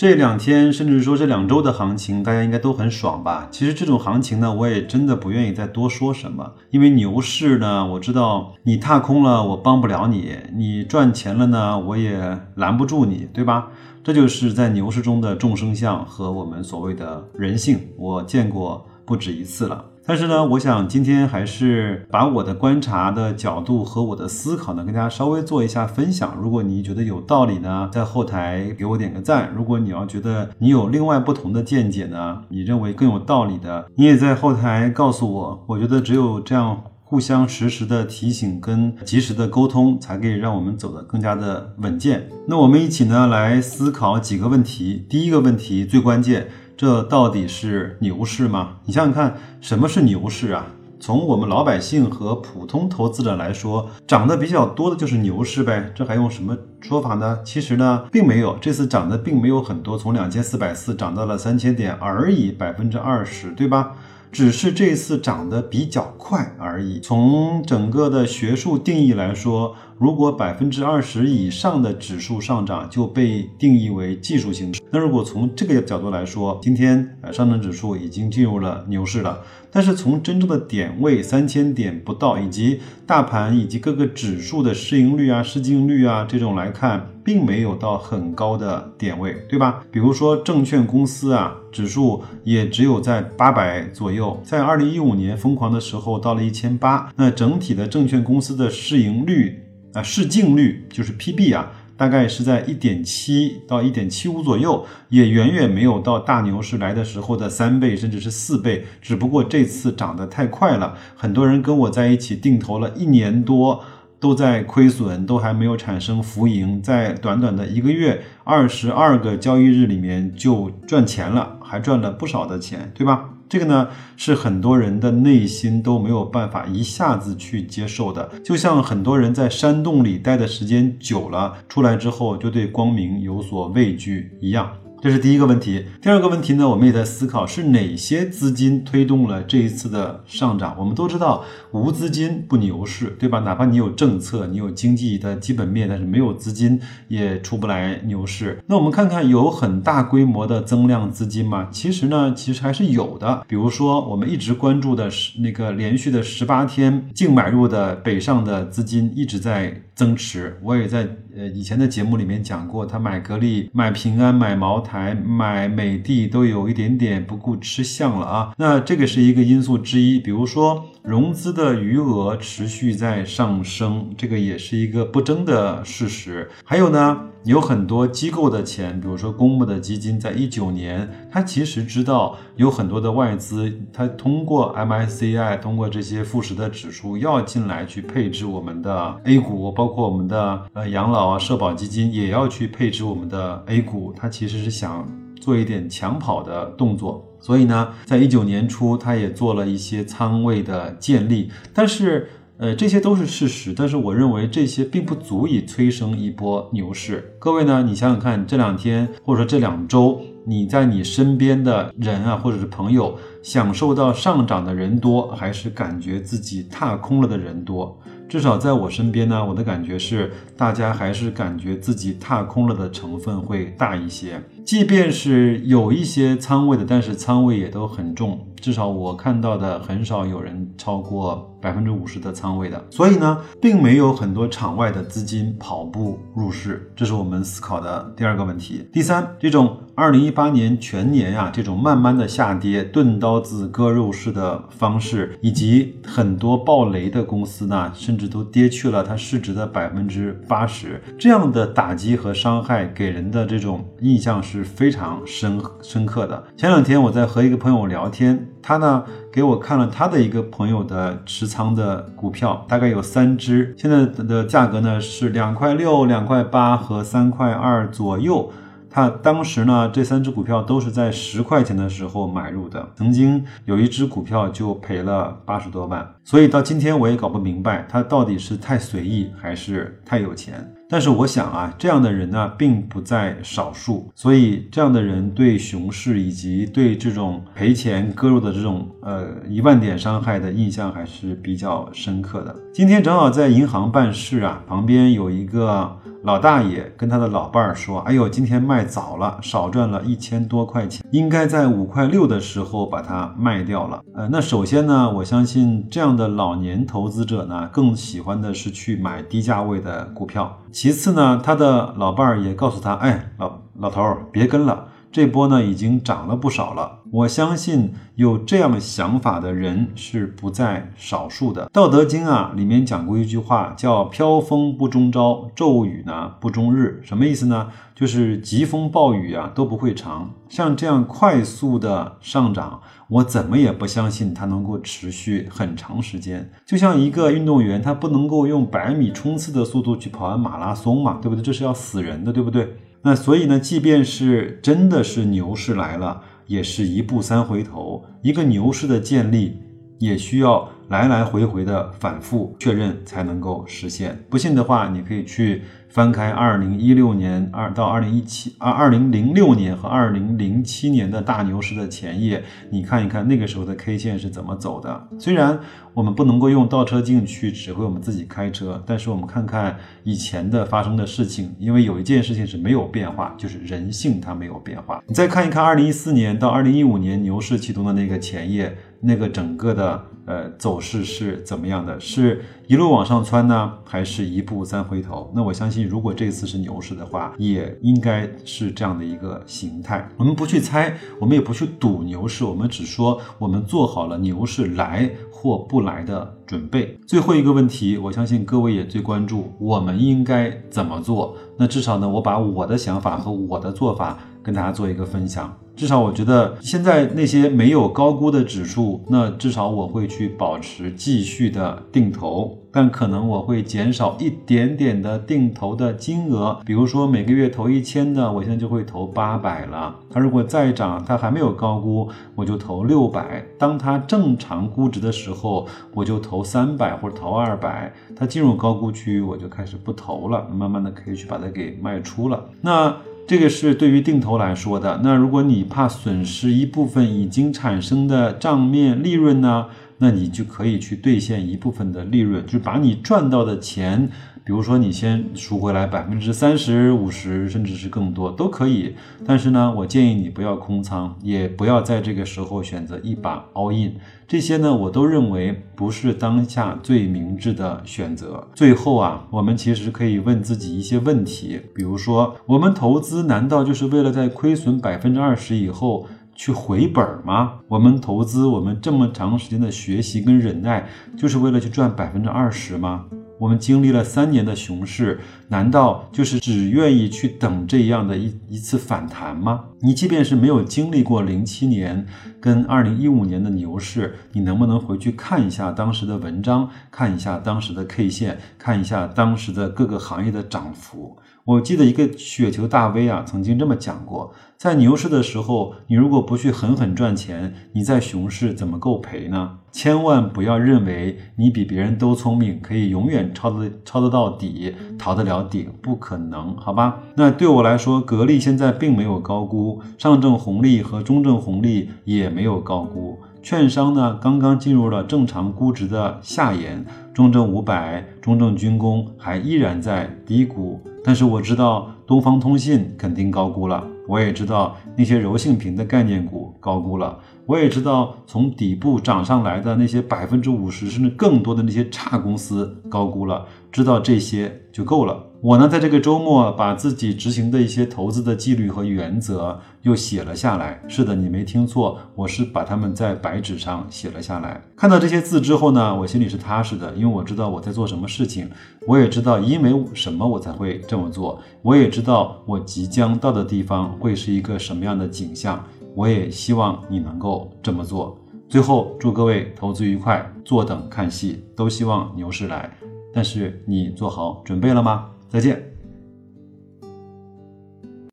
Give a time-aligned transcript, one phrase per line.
[0.00, 3.46] 这两天，甚至说这两周的行情，大家应该都很爽吧？
[3.50, 10.22] 其实这种行情呢，我也真的不愿意再多说什么，因为牛市呢，我知道你踏空了，我帮不了你；
[10.56, 13.68] 你赚钱了呢，我也拦不住你，对吧？
[14.02, 19.84] 这就是在牛市中的众生相和我们所谓的人性，我见过不止一次了。
[20.06, 26.36] 但是呢，我想今天还是把我的观察的角度和我的思考呢，跟大家稍微做一下分享。
[26.40, 35.64] 如果你觉得有道理呢，在后台给我点个赞；如果你要觉得你有另外不同的见解呢，你认为更有道理的，你也在后台告诉我。
[35.66, 42.28] 我觉得只有这样互相实时的提醒跟及时的沟通，才可以让我们走得更加的稳健。
[42.46, 45.04] 那我们一起呢来思考几个问题。
[45.08, 46.48] 第一个问题最关键。
[46.80, 48.76] 这到底是牛市吗？
[48.86, 50.64] 你想想看，什么是牛市啊？
[50.98, 55.92] 从我们老百姓和普通投资者来说，涨得比较多的就是牛市呗。
[55.94, 57.40] 这还用什么说法呢？
[57.44, 63.96] 其实呢，并没有，这次涨的并没有很多，从两千四百四涨到了三千点而已，百分之二十，对吧？
[64.32, 66.98] 只是这次涨得比较快而已。
[67.00, 74.72] 从整个的学术定义来说，如果百分之二十以上的指数上涨就被定义为技术性。
[74.90, 79.42] 那如果从这个角度来说，今天呃上证指数已经进入了牛市了。
[79.70, 89.84] 但是从真正的点位三千点不到，以及大盘以及各个指数的市盈率啊、市净率啊这种来看，并没有到很高的点位，对吧？
[89.90, 101.72] 比如说证券公司啊，指数也只有在八百左右，在二零一五年疯狂的时候到了一千八，那整体的证券公司的市盈率啊、市净率就是 PB 啊。
[101.96, 108.86] 大概是在一点七到一点七五左右，也远远没有到大牛市来的时候的三倍，甚至是四倍。
[109.02, 113.84] 只不过这次涨得太快了，很多人跟我在一起定投了一年多，
[114.18, 123.30] 都在亏损，都还没有产生浮盈，在短短的一个月、二十二个交易日里面就赚钱了，还赚了不少的钱，对吧？
[123.48, 134.72] 这个呢，是很多人的内心都没有办法一下子去接受的，就像很多人在山洞里待的时间久了，出来之后就对光明有所畏惧一样。
[135.02, 135.86] 这是第一个问题。
[136.02, 140.76] 第二个问题呢，我们也在思考是哪些资金推动了这一次的上涨。
[140.78, 143.40] 我们都知道，无资金不牛市，对吧？
[143.40, 146.78] 哪怕你有政策，你有经济的基本面，但是没有资金
[147.08, 148.62] 也出不来牛市。
[148.66, 151.68] 那我们看看有很大规模的增量资金吗？
[151.70, 153.42] 其实呢，其实还是有的。
[153.48, 160.58] 比如说，我们一直关注的是那个连续的十八天净买入的北上的资金一直在增持。
[160.62, 161.06] 我也在
[161.36, 165.14] 呃以前的节目里面讲过，他买格力、买平安、买茅台。
[165.40, 170.18] 买美的都有一点点不顾吃相了啊，那这个是一个因素之一。
[170.18, 176.50] 比如说融资的余额持续在上升，这个也是一个不争的事实。
[176.64, 194.70] 还有呢，有很多机构的钱，比如说公募的基金，在一九年，他其实知道有很多的外资，他通过 MSCI，通过这些富时的指数要进来去配置我们的 A 股，包括我们的呃养老啊、社保基金也要去配置我们的 A 股，它其实是。
[194.70, 195.06] 想
[195.40, 202.28] 做一点抢跑的动作，所以呢，在一九年初，他也做了一些仓位的建立，但是，
[202.58, 203.72] 呃，这些都是事实。
[203.74, 207.34] 但是，我认为这些并不足以催生一波牛市。
[207.38, 217.98] 各位呢，你想想看，这两天或者说这两周，你在你身边的人啊，或者是朋友，享受到上涨的人多，还是感觉自己踏空了的人多？
[218.28, 224.40] 至少在我身边呢，我的感觉是，大家还是感觉自己踏空了的成分会大一些。
[224.64, 228.46] 即便是有一些仓位的，但是仓位也都很重。
[228.60, 232.84] 至少我看到的很少有人超过百分之五十的仓位的。
[232.90, 238.86] 所以呢，并没有很多场外的资金跑步入市，这是我们思考的第二个问题。
[238.92, 256.42] 第三，这种二零一八年全年啊，这种慢慢的下跌、钝刀子割肉式的方式，以及很多暴雷的公司呢，甚至都跌去了它市值的百分之八十，这样的打击和伤害给人的这种印象是非常深深刻的。
[256.56, 258.48] 前两天我在和一个朋友聊天。
[258.62, 259.02] 他呢
[259.32, 268.52] 给我看了他的一个朋友的持仓的股票，大概有三只，现在的价格呢是两块六、两块八和三块二左右。
[268.90, 280.70] 他当时呢，这三只股票都是在十块钱的时候买入的，曾经有一只股票就赔了八十多万，所以到今天我也搞不明白他到底是太随意还是太有钱。
[280.90, 292.54] 但是我想啊，这样的人呢，并不在少数，所以这样的人对熊市以及对这种赔钱割肉的这种呃一万点伤害的印象还是比较深刻的。
[292.74, 295.96] 今天正好在银行办事啊，旁边有一个。
[296.22, 310.58] 老大爷跟他的老伴儿说：“哎呦，今天卖早了，少赚了一千多块钱，应该在五块六的时候把它卖掉了。”呃，那首先呢，我相信这样的老年投资者呢，更喜欢的是去买低价位的股票。
[310.70, 321.66] 其次呢，他的老伴儿也告诉他：“哎，老老头儿，别跟了。”这波呢已经涨了不少了，我相信有这样想法的人是不在少数的。
[321.70, 327.68] 《道德经》啊里面讲过一句话，叫“飘风不终朝，骤雨呢不终日”，什么意思呢？
[327.92, 330.30] 就是疾风暴雨啊都不会长。
[330.48, 336.50] 像这样快速的上涨，我怎么也不相信它能够持续很长时间。
[336.64, 341.42] 就像一个运动员，他不能够用百米冲刺的速度去跑完马拉松嘛，对不对？
[341.42, 342.76] 这是要死人的，对不对？
[343.02, 348.04] 那所以呢，即便是真的是牛市来了，也是一步三回头。
[348.22, 349.56] 一个牛市的建立，
[349.98, 354.22] 也需要来来回回的反复确认才能够实现。
[354.28, 355.62] 不信的话，你可以去。
[355.90, 365.08] 翻开二零一六年二到二零一七二二零零六年和二零零七年的大牛市的前夜，你看一看那个时候的 K 线是怎么走的。
[365.18, 365.58] 虽然
[365.92, 375.02] 我们不能够用倒车镜去指挥我们自己开车，但是我们看看以前的发生的事情，因为有一件事情是没有变化，就是人性它没有变化。
[375.08, 380.02] 你再看一看二零一四年到二零一五年牛市启动的那个前夜，那个整个的。
[380.26, 381.98] 呃，走势是怎么样的？
[381.98, 385.28] 是一路往上窜呢，还是一步三回头？
[385.34, 390.08] 那我相信，如果这次是牛市的话，也应该是这样的一个形态。
[390.16, 396.96] 我们不去猜，我们也不去赌牛市，我们只说我们做好了牛市来或不来的准备。
[397.08, 401.34] 最后一个问题，我相信各位也最关注，我们应该怎么做？
[401.56, 405.52] 那至少呢，我把我的想法和我的做法跟大家做一个分享。
[405.80, 416.60] 至少我觉得现在那些没有高估的指数，那至少我会去保持继续的定投，但可能我会减少一点点的定投的金额。
[416.66, 419.96] 比如说每个月投一千的，我现在就会投八百了。
[420.10, 423.42] 它如果再涨，它还没有高估，我就投六百。
[423.58, 427.90] 当它正常估值的时候，我就投三百或者投二百。
[428.14, 432.44] 它进入高估区，我就开始不投了，慢慢的可以去把它给卖出了。
[432.60, 432.94] 那。
[433.30, 435.02] 这个是对于定投来说的。
[435.04, 439.66] 那如果你怕损失一部分已经产生的账面利润呢？
[439.98, 444.10] 那你就可以去兑现一部分的利润，就把你赚到的钱。
[444.50, 448.96] 比如说，你先赎回来百分之三十五十，甚至是更多都可以。
[449.24, 453.94] 但是呢，我建议你不要空仓，也不要在这个时候选择一把 all in。
[454.26, 458.44] 这些呢，我都认为不是当下最明智的选择。
[458.52, 467.60] 最后啊，我们其实可以问自己一些问题，比如说，我们投资难道就是为了在亏损百分之二十以后去回本吗？
[467.68, 473.04] 我们投资，我们这么长时间的学习跟忍耐，就是为了去赚百分之二十吗？
[473.40, 479.64] 我们经历了三年的熊市，难道就是只愿意去等这样的一一次反弹吗？
[479.80, 482.06] 你即便是没有经历过零七年
[482.38, 491.16] 跟二零一五年的牛市，你能不能回去看一下当时的文章，看一下当时的 K 线，看一下当时的各个行业的涨幅？
[491.50, 499.58] 我记得一个雪球大 V 啊，曾经这么讲过：在牛市的时候，你如果不去狠狠赚钱，你在熊市怎么够赔呢？
[499.72, 507.00] 千万不要认为你比别人都聪明，可以永远抄得抄得到底，逃得了顶，不可能，好吧？
[507.16, 520.80] 那对我来说，格力现在并没有高估，上证红利和中证红利也没有高估，券商呢刚刚进入了正常估值的下沿，中证五百、中证军工还依然在低估。
[521.02, 527.18] 但是我知道东方通信肯定高估了，我也知道那些柔性屏的概念股高估了，
[527.50, 535.26] 我也知道从底部涨上来的那些百分之五十甚至更多的那些差公司高估了，知道这些就够了。
[535.40, 540.80] 我呢，在这个周末把自己执行的一些投资的纪律和原则又写了下来。
[540.86, 544.62] 是的，你没听错，我是把它们在白纸上写了下来。
[544.76, 548.48] 看到这些字之后呢，我心里是踏实的，因为我知道我在做什么事情，
[548.86, 555.64] 我也知道因为什么我才会这么做，我也知道我即将到的地方会是一个什么样的景象。
[555.94, 558.18] 我也希望你能够这么做。
[558.48, 562.70] 最后，祝各位投资愉快，坐等看戏，都希望牛市来。
[563.12, 565.10] 但是你做好准备了吗？
[565.28, 565.69] 再见。